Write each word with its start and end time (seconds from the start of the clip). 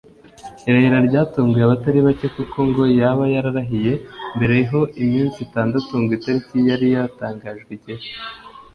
irahira 0.67 0.97
ryatunguye 1.07 1.63
abatari 1.65 1.99
bacye 2.05 2.27
kuko 2.35 2.57
ngo 2.67 2.83
yaba 2.99 3.23
yararahiye 3.33 3.93
mbereho 4.35 4.79
iminsi 5.03 5.37
itandatu 5.47 5.91
ngo 6.01 6.11
itariki 6.17 6.57
yari 6.69 6.87
yatangajwe 6.95 7.69
igere 7.77 8.05